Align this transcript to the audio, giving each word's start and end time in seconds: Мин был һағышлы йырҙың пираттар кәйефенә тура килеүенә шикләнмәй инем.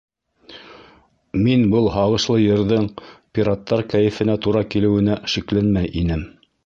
Мин 1.47 1.65
был 1.73 1.89
һағышлы 1.97 2.37
йырҙың 2.45 2.87
пираттар 3.39 3.85
кәйефенә 3.93 4.37
тура 4.47 4.65
килеүенә 4.73 5.19
шикләнмәй 5.35 5.97
инем. 6.03 6.27